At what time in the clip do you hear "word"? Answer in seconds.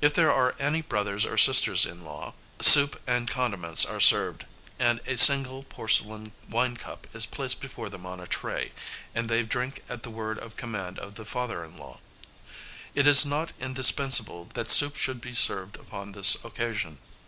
10.10-10.40